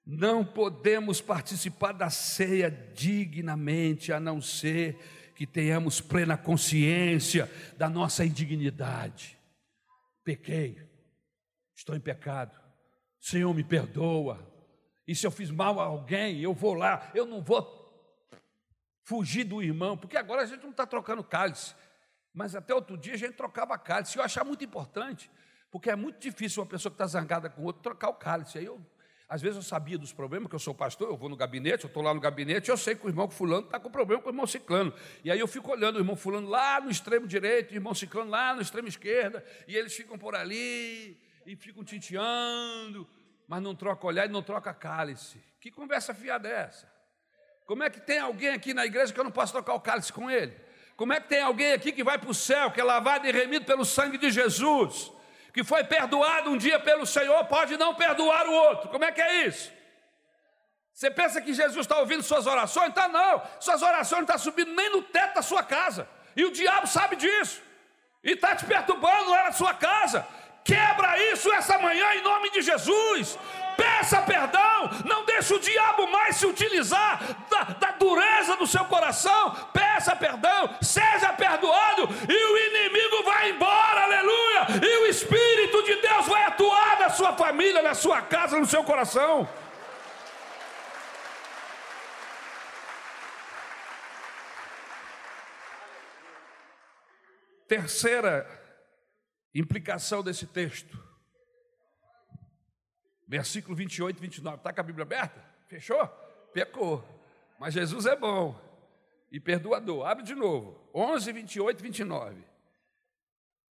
[0.06, 4.98] Não podemos participar da ceia dignamente, a não ser
[5.36, 9.38] que tenhamos plena consciência da nossa indignidade.
[10.24, 10.78] Pequei,
[11.76, 12.60] estou em pecado,
[13.20, 14.52] Senhor me perdoa.
[15.08, 17.82] E se eu fiz mal a alguém, eu vou lá, eu não vou
[19.04, 21.74] fugir do irmão, porque agora a gente não está trocando cálice,
[22.34, 24.18] mas até outro dia a gente trocava cálice.
[24.18, 25.30] Eu achava muito importante,
[25.72, 28.58] porque é muito difícil uma pessoa que está zangada com outro trocar o cálice.
[28.58, 28.82] Aí eu
[29.28, 31.88] às vezes eu sabia dos problemas, que eu sou pastor, eu vou no gabinete, eu
[31.88, 34.32] estou lá no gabinete, eu sei que o irmão fulano está com problema com o
[34.32, 34.94] irmão ciclano.
[35.24, 38.30] E aí eu fico olhando o irmão fulano lá no extremo direito, o irmão ciclano
[38.30, 43.08] lá no extremo esquerda, e eles ficam por ali, e ficam tinteando,
[43.48, 45.42] mas não troca olhar e não troca cálice.
[45.60, 46.92] Que conversa fiada é essa?
[47.66, 50.12] Como é que tem alguém aqui na igreja que eu não posso trocar o cálice
[50.12, 50.54] com ele?
[50.96, 53.32] Como é que tem alguém aqui que vai para o céu, que é lavado e
[53.32, 55.12] remido pelo sangue de Jesus?
[55.54, 58.90] Que foi perdoado um dia pelo Senhor, pode não perdoar o outro.
[58.90, 59.72] Como é que é isso?
[60.92, 62.90] Você pensa que Jesus está ouvindo suas orações?
[62.90, 63.42] Está não.
[63.60, 66.08] Suas orações não estão subindo nem no teto da sua casa.
[66.36, 67.62] E o diabo sabe disso.
[68.24, 70.26] E está te perturbando lá na sua casa.
[70.64, 73.38] Quebra isso essa manhã em nome de Jesus.
[73.78, 74.90] Peça perdão.
[75.06, 79.52] Não deixe o diabo mais se utilizar da, da dureza do seu coração.
[79.74, 80.76] Peça perdão.
[80.82, 82.10] Seja perdoado.
[82.30, 84.04] E o inimigo vai embora.
[84.04, 84.68] Aleluia.
[84.82, 88.84] E o Espírito de Deus vai atuar na sua família, na sua casa, no seu
[88.84, 89.48] coração.
[97.68, 98.64] Terceira
[99.56, 101.03] Implicação desse texto.
[103.34, 104.58] Versículo 28 e 29.
[104.58, 105.44] Está com a Bíblia aberta?
[105.68, 106.06] Fechou?
[106.54, 107.04] Pecou.
[107.60, 108.56] Mas Jesus é bom
[109.32, 110.06] e perdoador.
[110.06, 110.80] Abre de novo.
[110.94, 112.44] 11, 28 e 29.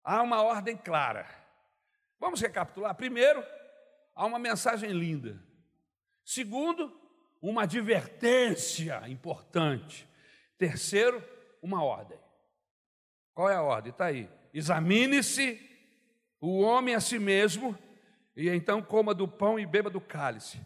[0.03, 1.25] Há uma ordem clara.
[2.19, 2.93] Vamos recapitular.
[2.93, 3.41] Primeiro,
[4.13, 5.41] há uma mensagem linda.
[6.25, 6.93] Segundo,
[7.41, 10.05] uma advertência importante.
[10.57, 11.23] Terceiro,
[11.61, 12.19] uma ordem.
[13.33, 13.91] Qual é a ordem?
[13.91, 14.29] Está aí.
[14.53, 15.57] Examine-se
[16.41, 17.79] o homem a si mesmo,
[18.35, 20.59] e então coma do pão e beba do cálice.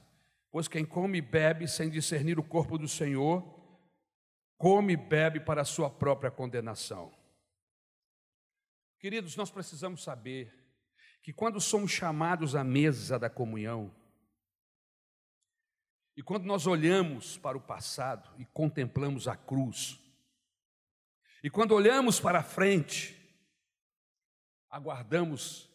[0.51, 3.43] Pois quem come e bebe sem discernir o corpo do Senhor,
[4.57, 7.13] come e bebe para a sua própria condenação.
[8.99, 10.53] Queridos, nós precisamos saber
[11.21, 13.93] que quando somos chamados à mesa da comunhão,
[16.15, 19.99] e quando nós olhamos para o passado e contemplamos a cruz,
[21.43, 23.15] e quando olhamos para a frente,
[24.69, 25.69] aguardamos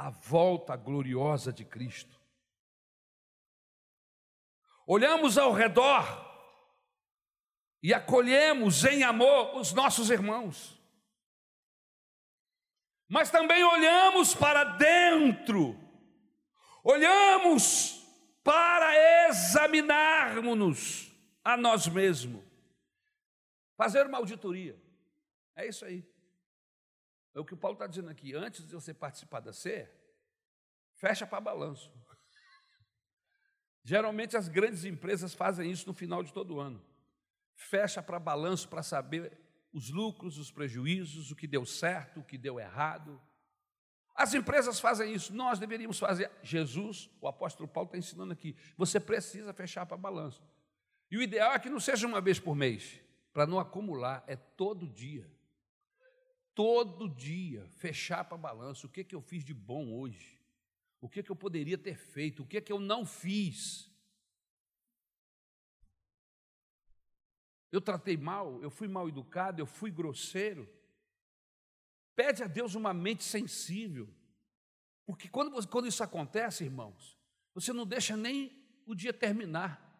[0.00, 2.18] a volta gloriosa de Cristo.
[4.86, 6.02] Olhamos ao redor
[7.82, 10.80] e acolhemos em amor os nossos irmãos.
[13.06, 15.78] Mas também olhamos para dentro,
[16.82, 18.02] olhamos
[18.42, 21.12] para examinarmos-nos
[21.44, 22.42] a nós mesmos,
[23.76, 24.80] fazer uma auditoria.
[25.54, 26.09] É isso aí.
[27.34, 28.34] É o que o Paulo está dizendo aqui.
[28.34, 29.90] Antes de você participar da ceia,
[30.96, 31.92] fecha para balanço.
[33.82, 36.84] Geralmente as grandes empresas fazem isso no final de todo ano.
[37.54, 39.38] Fecha para balanço para saber
[39.72, 43.20] os lucros, os prejuízos, o que deu certo, o que deu errado.
[44.14, 46.30] As empresas fazem isso, nós deveríamos fazer.
[46.42, 48.56] Jesus, o apóstolo Paulo está ensinando aqui.
[48.76, 50.42] Você precisa fechar para balanço.
[51.10, 53.00] E o ideal é que não seja uma vez por mês,
[53.32, 55.30] para não acumular, é todo dia
[56.60, 60.38] todo dia fechar para balanço o que, que eu fiz de bom hoje,
[61.00, 63.90] o que, que eu poderia ter feito, o que, que eu não fiz.
[67.72, 70.68] Eu tratei mal, eu fui mal educado, eu fui grosseiro.
[72.14, 74.06] Pede a Deus uma mente sensível,
[75.06, 77.16] porque quando, quando isso acontece, irmãos,
[77.54, 78.52] você não deixa nem
[78.84, 79.98] o dia terminar.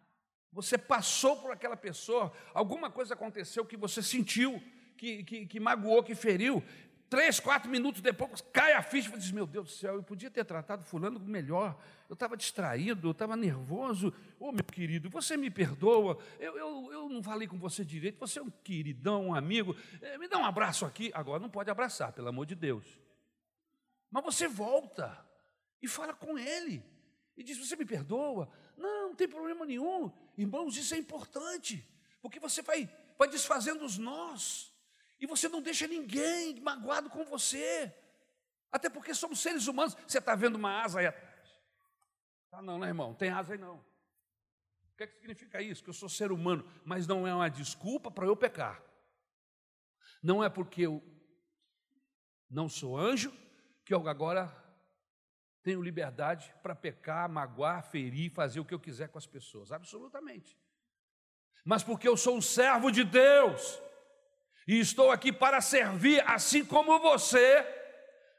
[0.53, 4.63] Você passou por aquela pessoa, alguma coisa aconteceu que você sentiu,
[5.01, 6.63] que, que, que magoou, que feriu,
[7.09, 10.31] três, quatro minutos depois, cai a ficha e diz: Meu Deus do céu, eu podia
[10.31, 11.81] ter tratado Fulano melhor.
[12.07, 14.09] Eu estava distraído, eu estava nervoso.
[14.39, 16.19] Ô oh, meu querido, você me perdoa.
[16.39, 18.19] Eu, eu, eu não falei com você direito.
[18.19, 19.75] Você é um queridão, um amigo.
[20.03, 21.11] É, me dá um abraço aqui.
[21.15, 22.87] Agora não pode abraçar, pelo amor de Deus.
[24.11, 25.19] Mas você volta
[25.81, 26.85] e fala com ele.
[27.39, 28.53] E diz: Você me perdoa?
[28.77, 30.13] Não, não tem problema nenhum.
[30.37, 31.87] Irmãos, isso é importante.
[32.21, 32.87] Porque você vai,
[33.19, 34.70] vai desfazendo os nós.
[35.21, 37.95] E você não deixa ninguém magoado com você.
[38.73, 39.95] Até porque somos seres humanos.
[40.07, 41.31] Você está vendo uma asa aí atrás?
[42.51, 43.15] Ah, não, né, irmão?
[43.15, 43.77] Tem asa aí não.
[43.77, 45.83] O que, é que significa isso?
[45.83, 48.83] Que eu sou ser humano, mas não é uma desculpa para eu pecar.
[50.23, 51.03] Não é porque eu
[52.49, 53.33] não sou anjo
[53.85, 54.55] que eu agora
[55.63, 59.71] tenho liberdade para pecar, magoar, ferir, fazer o que eu quiser com as pessoas.
[59.71, 60.59] Absolutamente.
[61.65, 63.79] Mas porque eu sou um servo de Deus
[64.67, 67.63] e estou aqui para servir assim como você,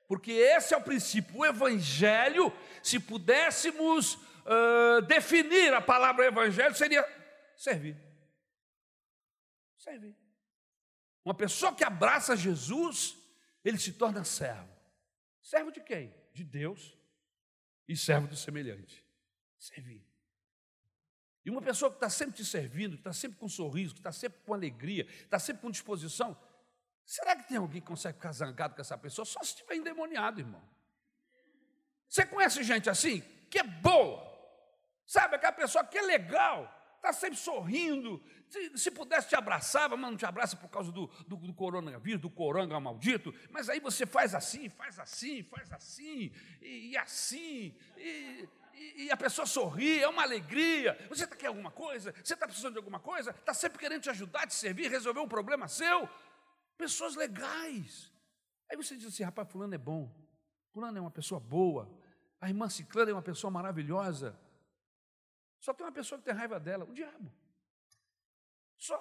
[0.07, 1.37] porque esse é o princípio.
[1.37, 2.53] O Evangelho,
[2.83, 7.05] se pudéssemos uh, definir a palavra Evangelho, seria
[7.55, 7.97] servir.
[9.77, 10.15] Servir.
[11.23, 13.15] Uma pessoa que abraça Jesus,
[13.63, 14.69] ele se torna servo.
[15.41, 16.13] Servo de quem?
[16.33, 16.97] De Deus
[17.87, 19.05] e servo do semelhante.
[19.59, 20.10] Servir.
[21.43, 23.99] E uma pessoa que está sempre te servindo, que está sempre com um sorriso, que
[23.99, 26.37] está sempre com alegria, está sempre com disposição,
[27.05, 29.25] será que tem alguém que consegue ficar zangado com essa pessoa?
[29.25, 30.61] Só se estiver endemoniado, irmão.
[32.07, 34.21] Você conhece gente assim, que é boa,
[35.05, 40.11] sabe, aquela pessoa que é legal, está sempre sorrindo, se, se, pudesse te abraçava, mas
[40.11, 44.05] não te abraça por causa do, do, do coronavírus, do coranga maldito, mas aí você
[44.05, 48.47] faz assim, faz assim, faz assim, e, e assim, e,
[48.97, 50.97] e, a pessoa sorri, é uma alegria.
[51.09, 52.13] Você tá, quer alguma coisa?
[52.23, 53.31] Você está precisando de alguma coisa?
[53.31, 56.09] Está sempre querendo te ajudar, te servir, resolver um problema seu?
[56.77, 58.11] Pessoas legais.
[58.69, 60.13] Aí você diz assim: rapaz, Fulano é bom,
[60.71, 61.91] Fulano é uma pessoa boa,
[62.39, 64.39] a irmã Ciclana é uma pessoa maravilhosa.
[65.59, 67.31] Só tem uma pessoa que tem raiva dela: o diabo.
[68.77, 68.99] Só.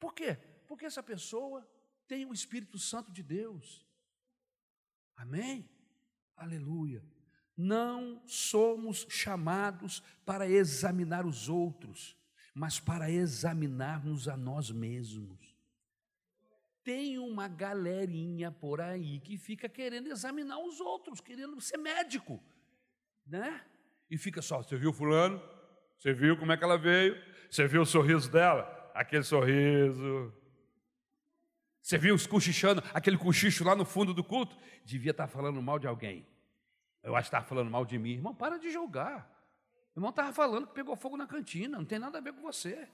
[0.00, 0.36] Por quê?
[0.66, 1.66] Porque essa pessoa
[2.08, 3.86] tem o Espírito Santo de Deus.
[5.16, 5.68] Amém?
[6.36, 7.02] Aleluia.
[7.56, 12.16] Não somos chamados para examinar os outros,
[12.52, 15.54] mas para examinarmos a nós mesmos.
[16.82, 22.42] Tem uma galerinha por aí que fica querendo examinar os outros, querendo ser médico,
[23.26, 23.64] né?
[24.10, 25.42] E fica só, você viu fulano?
[25.96, 27.16] Você viu como é que ela veio?
[27.50, 28.62] Você viu o sorriso dela?
[28.94, 30.32] Aquele sorriso.
[31.80, 34.56] Você viu os cochichando, aquele cochicho lá no fundo do culto?
[34.84, 36.26] Devia estar falando mal de alguém.
[37.04, 38.12] Eu acho que estava falando mal de mim.
[38.12, 39.30] Irmão, para de julgar.
[39.94, 42.40] O irmão estava falando que pegou fogo na cantina, não tem nada a ver com
[42.40, 42.88] você.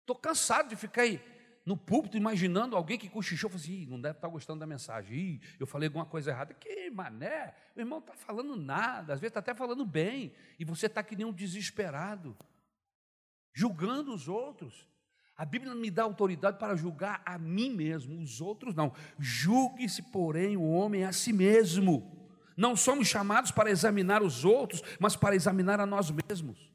[0.00, 1.20] Estou cansado de ficar aí
[1.66, 5.40] no púlpito imaginando alguém que cochichou, falou assim, não deve estar gostando da mensagem, Ih,
[5.58, 6.54] eu falei alguma coisa errada.
[6.54, 10.86] Que mané, o irmão está falando nada, às vezes está até falando bem, e você
[10.86, 12.36] está que nem um desesperado,
[13.52, 14.86] julgando os outros.
[15.36, 18.92] A Bíblia me dá autoridade para julgar a mim mesmo, os outros não.
[19.18, 22.28] Julgue-se, porém, o homem a si mesmo.
[22.56, 26.72] Não somos chamados para examinar os outros, mas para examinar a nós mesmos.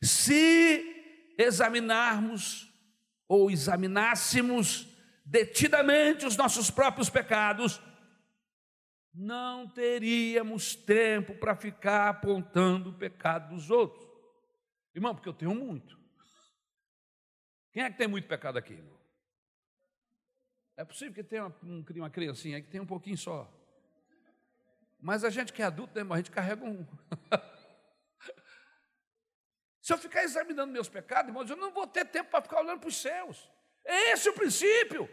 [0.00, 2.72] Se examinarmos
[3.28, 4.86] ou examinássemos
[5.24, 7.80] detidamente os nossos próprios pecados,
[9.12, 14.06] não teríamos tempo para ficar apontando o pecado dos outros.
[14.94, 15.98] Irmão, porque eu tenho muito.
[17.76, 18.98] Quem é que tem muito pecado aqui, irmão?
[20.78, 23.46] É possível que tenha uma, uma criancinha que tem um pouquinho só.
[24.98, 26.86] Mas a gente que é adulto, né, irmão, a gente carrega um.
[29.82, 32.80] Se eu ficar examinando meus pecados, irmãos, eu não vou ter tempo para ficar olhando
[32.80, 33.46] para os céus.
[33.84, 35.06] É esse o princípio.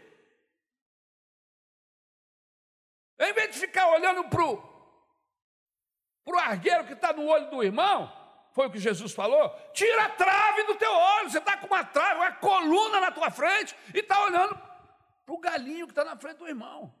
[3.20, 8.23] Em vez de ficar olhando para o argueiro que está no olho do irmão,
[8.54, 9.50] foi o que Jesus falou?
[9.72, 11.28] Tira a trave do teu olho.
[11.28, 14.56] Você está com uma trave, uma coluna na tua frente e está olhando
[15.26, 16.94] para o galinho que está na frente do irmão.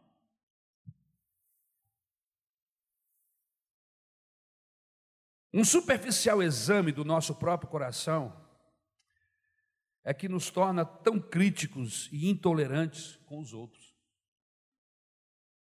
[5.52, 8.36] Um superficial exame do nosso próprio coração
[10.02, 13.94] é que nos torna tão críticos e intolerantes com os outros.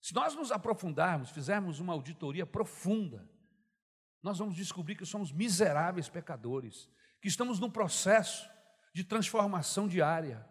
[0.00, 3.30] Se nós nos aprofundarmos, fizermos uma auditoria profunda
[4.22, 6.88] nós vamos descobrir que somos miseráveis pecadores,
[7.20, 8.48] que estamos num processo
[8.94, 10.46] de transformação diária,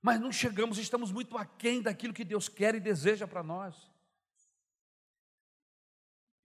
[0.00, 3.90] mas não chegamos, estamos muito aquém daquilo que Deus quer e deseja para nós.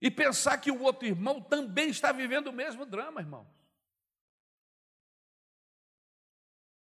[0.00, 3.48] E pensar que o outro irmão também está vivendo o mesmo drama, irmãos.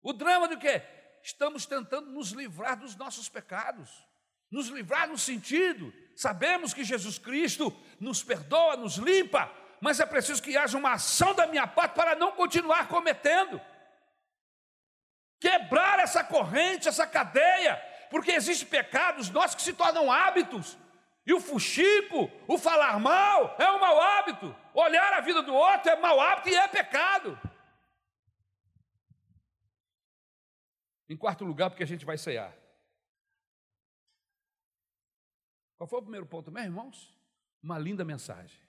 [0.03, 0.83] O drama do quê?
[1.25, 3.91] estamos tentando nos livrar dos nossos pecados.
[4.51, 9.51] Nos livrar no sentido, sabemos que Jesus Cristo nos perdoa, nos limpa,
[9.85, 13.61] mas é preciso que haja uma ação da minha parte para não continuar cometendo.
[15.39, 17.77] Quebrar essa corrente, essa cadeia,
[18.09, 20.79] porque existem pecados nossos que se tornam hábitos.
[21.27, 24.57] E o fuxico, o falar mal, é um mau hábito.
[24.73, 27.39] Olhar a vida do outro é mau hábito e é pecado.
[31.11, 32.57] Em quarto lugar, porque a gente vai cear.
[35.77, 37.15] Qual foi o primeiro ponto, meus irmãos?
[37.63, 38.64] Uma linda mensagem.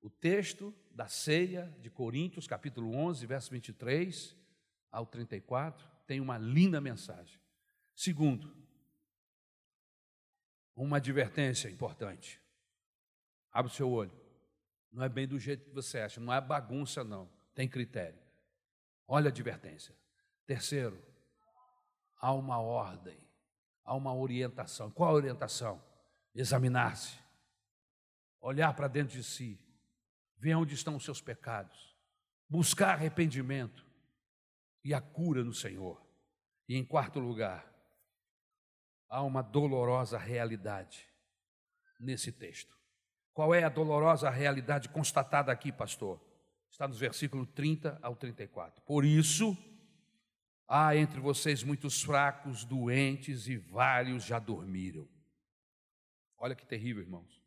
[0.00, 4.36] O texto da ceia de Coríntios, capítulo 11, verso 23
[4.90, 7.40] ao 34, tem uma linda mensagem.
[7.94, 8.56] Segundo,
[10.74, 12.40] uma advertência importante.
[13.50, 14.12] Abre o seu olho.
[14.92, 17.28] Não é bem do jeito que você acha, não é bagunça, não.
[17.54, 18.18] Tem critério.
[19.06, 19.94] Olha a advertência.
[20.46, 21.02] Terceiro,
[22.20, 23.18] há uma ordem,
[23.84, 24.90] há uma orientação.
[24.90, 25.82] Qual a orientação?
[26.34, 27.18] Examinar-se,
[28.40, 29.58] olhar para dentro de si,
[30.38, 31.96] ver onde estão os seus pecados,
[32.48, 33.86] buscar arrependimento
[34.84, 36.00] e a cura no Senhor.
[36.68, 37.66] E em quarto lugar,
[39.08, 41.08] há uma dolorosa realidade
[41.98, 42.76] nesse texto.
[43.32, 46.20] Qual é a dolorosa realidade constatada aqui, pastor?
[46.70, 48.82] Está nos versículos 30 ao 34.
[48.82, 49.56] Por isso,
[50.66, 55.08] há entre vocês muitos fracos, doentes e vários já dormiram.
[56.36, 57.42] Olha que terrível, irmãos.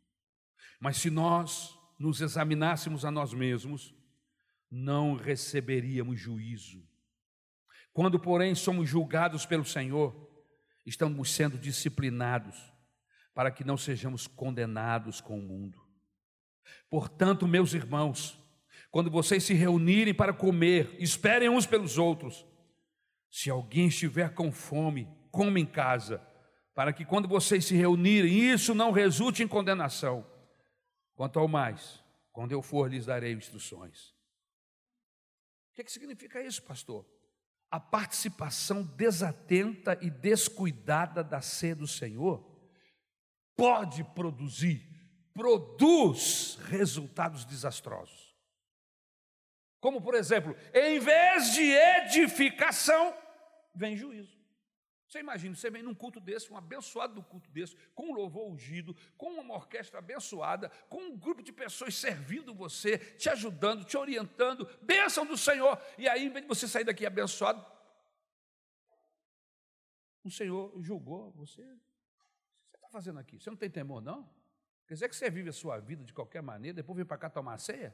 [0.80, 3.94] Mas se nós nos examinássemos a nós mesmos,
[4.70, 6.82] não receberíamos juízo.
[7.94, 10.16] Quando, porém, somos julgados pelo Senhor,
[10.84, 12.56] estamos sendo disciplinados
[13.36, 15.80] para que não sejamos condenados com o mundo.
[16.90, 18.38] Portanto, meus irmãos,
[18.90, 22.46] quando vocês se reunirem para comer, esperem uns pelos outros.
[23.30, 26.20] Se alguém estiver com fome, coma em casa,
[26.74, 30.31] para que quando vocês se reunirem, isso não resulte em condenação.
[31.22, 34.10] Quanto ao mais, quando eu for, lhes darei instruções.
[35.70, 37.06] O que, que significa isso, pastor?
[37.72, 42.44] a participação desatenta e descuidada da ceia do Senhor
[43.56, 44.82] pode produzir,
[45.34, 48.36] produz resultados desastrosos.
[49.80, 53.16] Como, por exemplo, em vez de edificação,
[53.74, 54.41] vem juízo.
[55.12, 58.50] Você imagina, você vem num culto desse, um abençoado do culto desse, com um louvor
[58.50, 63.98] ungido, com uma orquestra abençoada, com um grupo de pessoas servindo você, te ajudando, te
[63.98, 65.78] orientando, bênção do Senhor.
[65.98, 67.62] E aí, em vez de você sair daqui abençoado,
[70.24, 71.62] o Senhor julgou você.
[71.62, 73.38] O que você está fazendo aqui?
[73.38, 74.24] Você não tem temor, não?
[74.88, 77.30] Quer dizer que você vive a sua vida de qualquer maneira, depois vem para cá
[77.30, 77.94] tomar ceia?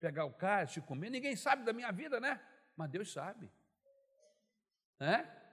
[0.00, 1.08] Pegar o cálice comer?
[1.08, 2.44] Ninguém sabe da minha vida, né?
[2.74, 3.48] Mas Deus sabe.
[4.98, 5.45] Né?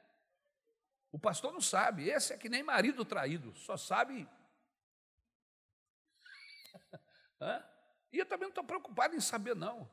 [1.14, 4.28] O pastor não sabe, esse é que nem marido traído, só sabe.
[8.12, 9.88] e eu também não estou preocupado em saber, não.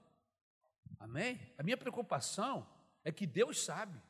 [0.98, 1.38] Amém?
[1.58, 2.66] A minha preocupação
[3.04, 4.00] é que Deus sabe.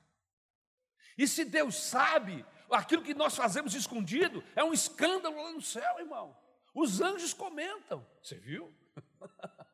[1.18, 5.98] E se Deus sabe, aquilo que nós fazemos escondido é um escândalo lá no céu,
[5.98, 6.40] irmão.
[6.72, 8.06] Os anjos comentam.
[8.22, 8.72] Você viu?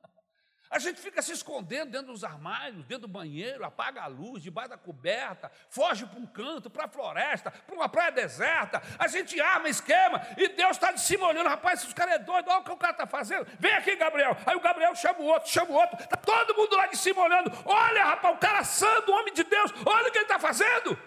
[0.69, 4.71] A gente fica se escondendo dentro dos armários, dentro do banheiro, apaga a luz, debaixo
[4.71, 8.83] da coberta, foge para um canto, para a floresta, para uma praia deserta.
[8.99, 11.49] A gente arma esquema e Deus está de cima olhando.
[11.49, 13.47] Rapaz, esse cara é doido, olha o que o cara está fazendo.
[13.61, 14.37] Vem aqui, Gabriel.
[14.45, 15.97] Aí o Gabriel chama o outro, chama o outro.
[16.01, 17.53] Está todo mundo lá de cima olhando.
[17.65, 20.99] Olha, rapaz, o cara santo, o homem de Deus, olha o que ele está fazendo.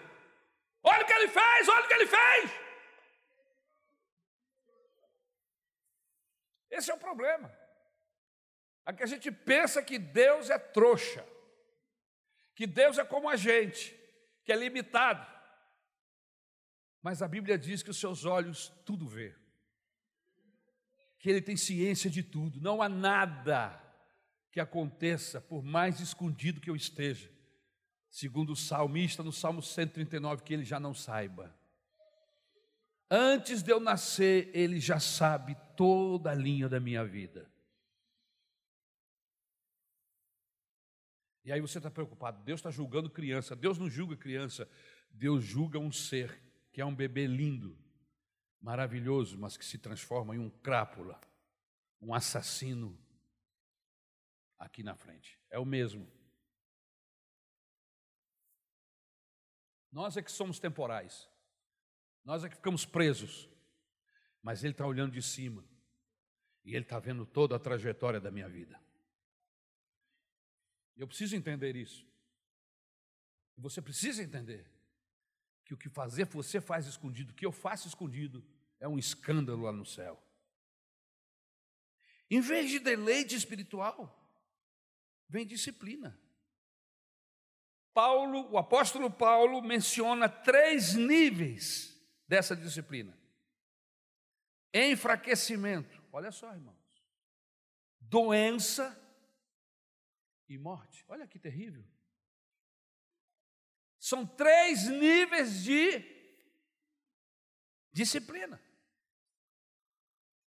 [0.82, 2.50] Olha o que ele fez, olha o que ele fez.
[6.70, 7.59] Esse é o problema.
[8.90, 11.24] Aqui a gente pensa que Deus é trouxa,
[12.56, 13.96] que Deus é como a gente,
[14.42, 15.24] que é limitado.
[17.00, 19.32] Mas a Bíblia diz que os seus olhos tudo vê,
[21.20, 23.80] que Ele tem ciência de tudo, não há nada
[24.50, 27.30] que aconteça, por mais escondido que eu esteja,
[28.10, 31.56] segundo o salmista no Salmo 139, que Ele já não saiba.
[33.08, 37.48] Antes de eu nascer, Ele já sabe toda a linha da minha vida.
[41.50, 43.56] E aí você está preocupado, Deus está julgando criança.
[43.56, 44.70] Deus não julga criança,
[45.10, 46.40] Deus julga um ser
[46.70, 47.76] que é um bebê lindo,
[48.60, 51.20] maravilhoso, mas que se transforma em um crápula,
[52.00, 52.96] um assassino
[54.60, 55.40] aqui na frente.
[55.50, 56.08] É o mesmo.
[59.90, 61.28] Nós é que somos temporais,
[62.24, 63.50] nós é que ficamos presos,
[64.40, 65.68] mas Ele está olhando de cima
[66.64, 68.80] e Ele está vendo toda a trajetória da minha vida.
[71.00, 72.06] Eu preciso entender isso.
[73.56, 74.70] Você precisa entender.
[75.64, 78.44] que o que fazer você faz escondido, o que eu faço escondido,
[78.80, 80.20] é um escândalo lá no céu.
[82.28, 84.14] Em vez de deleite espiritual,
[85.28, 86.20] vem disciplina.
[87.94, 91.96] Paulo, o apóstolo Paulo menciona três níveis
[92.26, 93.16] dessa disciplina:
[94.74, 96.76] enfraquecimento, olha só, irmãos,
[98.00, 99.00] doença
[100.50, 101.04] e morte.
[101.08, 101.84] Olha que terrível.
[103.98, 106.04] São três níveis de
[107.92, 108.60] disciplina.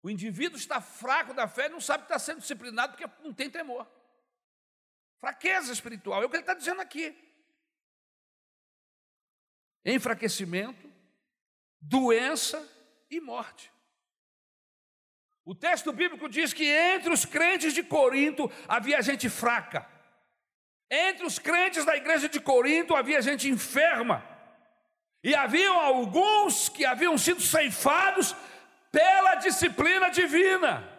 [0.01, 3.49] O indivíduo está fraco da fé, não sabe que está sendo disciplinado porque não tem
[3.49, 3.85] temor.
[5.19, 7.15] Fraqueza espiritual, é o que ele está dizendo aqui.
[9.83, 10.91] Enfraquecimento,
[11.79, 12.57] doença
[13.09, 13.71] e morte.
[15.43, 19.87] O texto bíblico diz que entre os crentes de Corinto havia gente fraca.
[20.89, 24.23] Entre os crentes da igreja de Corinto havia gente enferma.
[25.23, 28.35] E haviam alguns que haviam sido ceifados
[28.91, 30.90] pela disciplina divina.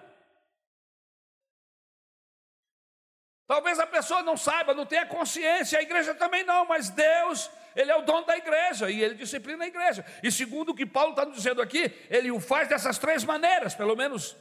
[3.47, 7.90] Talvez a pessoa não saiba, não tenha consciência, a igreja também não, mas Deus, Ele
[7.90, 10.05] é o dono da igreja e Ele disciplina a igreja.
[10.22, 13.97] E segundo o que Paulo está dizendo aqui, Ele o faz dessas três maneiras, pelo
[13.97, 14.36] menos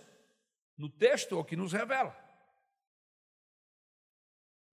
[0.77, 2.15] no texto o que nos revela.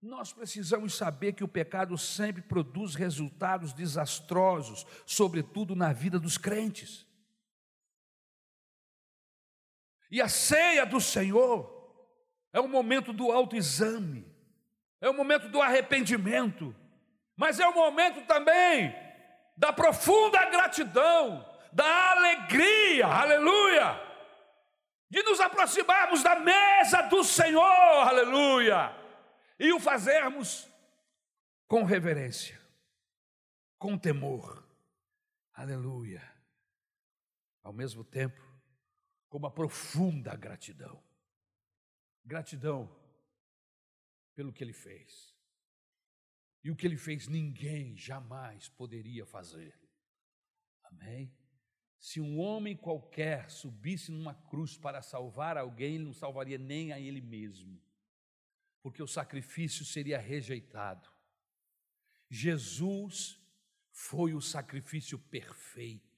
[0.01, 7.05] Nós precisamos saber que o pecado sempre produz resultados desastrosos, sobretudo na vida dos crentes.
[10.09, 11.78] E a ceia do Senhor
[12.51, 14.25] é o momento do autoexame,
[15.01, 16.75] é o momento do arrependimento,
[17.35, 18.93] mas é o momento também
[19.55, 23.99] da profunda gratidão, da alegria, aleluia,
[25.09, 27.61] de nos aproximarmos da mesa do Senhor,
[28.07, 28.95] aleluia,
[29.59, 30.69] e o fazermos
[31.67, 32.59] com reverência,
[33.77, 34.63] com temor,
[35.53, 36.23] aleluia,
[37.63, 38.41] ao mesmo tempo
[39.29, 41.01] com uma profunda gratidão.
[42.29, 42.87] Gratidão
[44.35, 45.35] pelo que ele fez.
[46.63, 49.73] E o que ele fez, ninguém jamais poderia fazer.
[50.83, 51.35] Amém?
[51.97, 56.99] Se um homem qualquer subisse numa cruz para salvar alguém, ele não salvaria nem a
[56.99, 57.81] ele mesmo,
[58.83, 61.09] porque o sacrifício seria rejeitado.
[62.29, 63.41] Jesus
[63.91, 66.08] foi o sacrifício perfeito.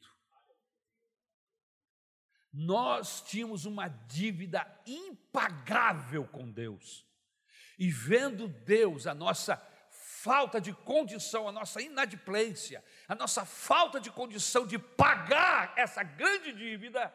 [2.54, 7.06] Nós tínhamos uma dívida impagável com Deus.
[7.80, 9.56] E vendo Deus, a nossa
[9.90, 16.52] falta de condição, a nossa inadimplência, a nossa falta de condição de pagar essa grande
[16.52, 17.12] dívida,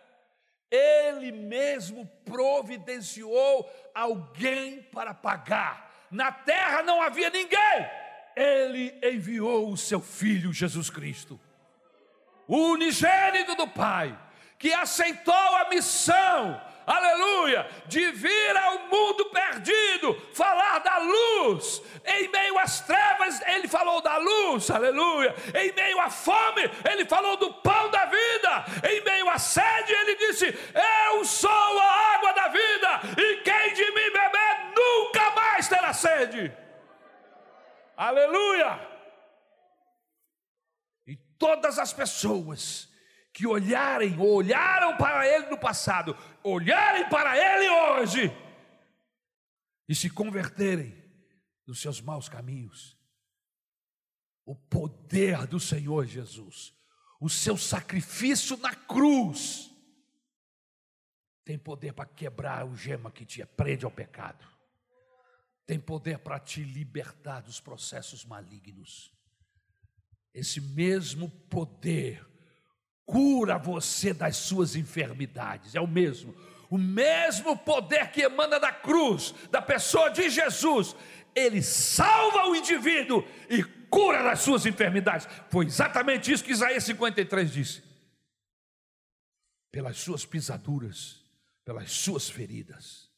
[0.70, 6.06] Ele mesmo providenciou alguém para pagar.
[6.10, 7.90] Na terra não havia ninguém,
[8.34, 11.38] Ele enviou o seu Filho Jesus Cristo,
[12.48, 14.25] o unigênito do Pai
[14.58, 22.58] que aceitou a missão, aleluia, de vir ao mundo perdido, falar da luz, em meio
[22.58, 27.90] às trevas, ele falou da luz, aleluia, em meio à fome, ele falou do pão
[27.90, 30.46] da vida, em meio à sede, ele disse:
[31.10, 36.56] Eu sou a água da vida, e quem de mim beber nunca mais terá sede,
[37.96, 38.96] aleluia.
[41.06, 42.88] E todas as pessoas
[43.36, 48.32] que olharem ou olharam para ele no passado, olharem para ele hoje
[49.86, 50.96] e se converterem
[51.66, 52.98] dos seus maus caminhos.
[54.42, 56.72] O poder do Senhor Jesus,
[57.20, 59.70] o seu sacrifício na cruz,
[61.44, 64.48] tem poder para quebrar o gema que te prende ao pecado,
[65.66, 69.12] tem poder para te libertar dos processos malignos.
[70.32, 72.35] Esse mesmo poder
[73.06, 76.34] cura você das suas enfermidades, é o mesmo.
[76.68, 80.96] O mesmo poder que emana da cruz, da pessoa de Jesus,
[81.34, 85.28] ele salva o indivíduo e cura das suas enfermidades.
[85.48, 87.82] Foi exatamente isso que Isaías 53 disse.
[89.70, 91.22] Pelas suas pisaduras,
[91.64, 93.08] pelas suas feridas.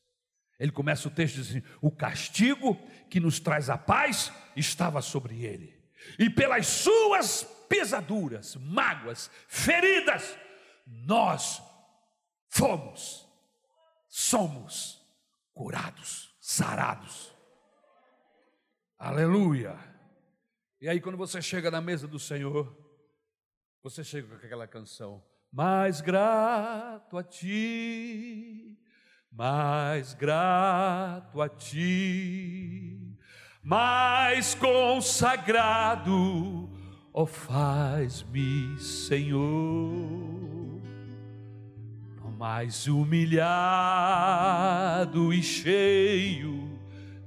[0.58, 2.74] Ele começa o texto dizendo: O castigo
[3.08, 5.72] que nos traz a paz estava sobre ele,
[6.18, 10.38] e pelas suas pisaduras, mágoas, feridas,
[10.86, 11.62] nós
[12.48, 13.28] fomos,
[14.08, 15.00] somos
[15.52, 17.34] curados, sarados.
[18.98, 19.78] Aleluia.
[20.80, 22.76] E aí, quando você chega na mesa do Senhor,
[23.82, 28.78] você chega com aquela canção, mais grato a ti,
[29.30, 33.18] mais grato a ti,
[33.62, 36.08] mais consagrado
[37.18, 39.42] ó oh, faz-me, Senhor,
[42.38, 43.42] mais humilhado
[45.32, 46.78] e cheio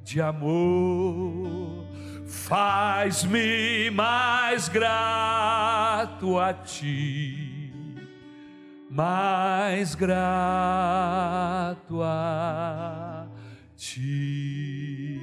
[0.02, 1.86] de amor,
[2.26, 7.74] faz-me mais grato a ti,
[8.90, 13.28] mais grato a
[13.76, 15.20] ti.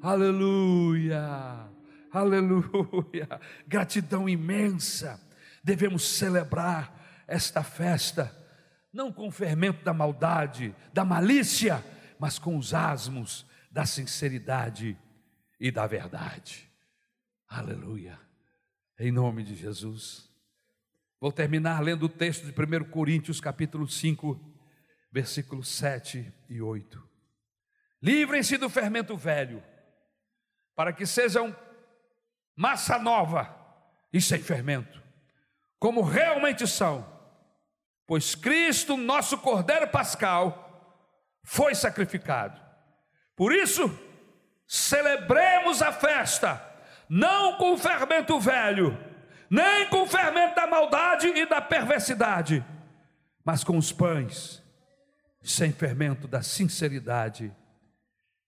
[0.00, 1.67] Aleluia,
[2.12, 3.28] aleluia,
[3.66, 5.20] gratidão imensa.
[5.62, 8.34] Devemos celebrar esta festa,
[8.92, 11.84] não com o fermento da maldade, da malícia,
[12.18, 14.98] mas com os asmos da sinceridade
[15.60, 16.68] e da verdade.
[17.48, 18.18] Aleluia.
[18.98, 20.28] Em nome de Jesus.
[21.20, 24.40] Vou terminar lendo o texto de 1 Coríntios, capítulo 5,
[25.12, 27.08] versículos 7 e 8.
[28.00, 29.62] Livrem-se do fermento velho,
[30.76, 31.54] para que sejam
[32.58, 33.56] massa nova
[34.12, 35.02] e sem fermento,
[35.78, 37.18] como realmente são
[38.08, 40.64] pois Cristo, nosso Cordeiro Pascal,
[41.44, 42.58] foi sacrificado.
[43.36, 43.86] Por isso,
[44.66, 46.58] celebremos a festa,
[47.06, 48.98] não com o fermento velho,
[49.50, 52.64] nem com o fermento da maldade e da perversidade,
[53.44, 54.62] mas com os pães,
[55.42, 57.54] sem fermento da sinceridade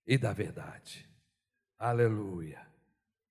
[0.07, 1.07] e da verdade.
[1.79, 2.70] Aleluia.